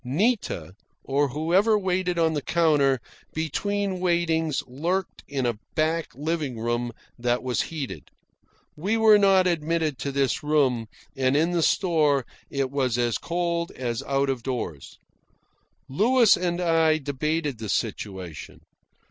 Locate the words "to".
9.99-10.11